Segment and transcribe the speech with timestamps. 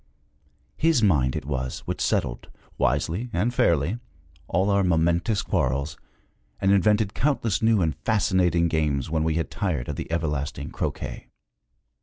[0.77, 3.99] His mind it was which settled, wisely and fairly,
[4.47, 5.95] all our momentous quarrels,
[6.59, 11.27] and invented countless new and fascinating games when we had tired of the everlasting croquet.